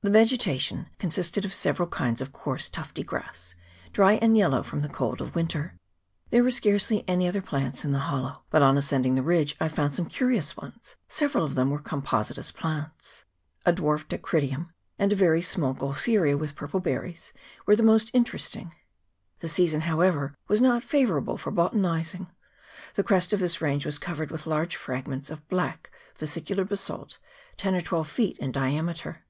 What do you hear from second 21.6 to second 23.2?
nizing. The